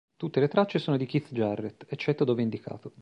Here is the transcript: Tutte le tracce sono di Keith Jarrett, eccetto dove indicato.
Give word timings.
Tutte 0.15 0.39
le 0.39 0.47
tracce 0.47 0.79
sono 0.79 0.97
di 0.97 1.05
Keith 1.05 1.31
Jarrett, 1.31 1.85
eccetto 1.87 2.23
dove 2.23 2.41
indicato. 2.41 2.93